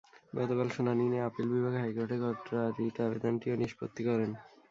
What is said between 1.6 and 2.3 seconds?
হাইকোর্টে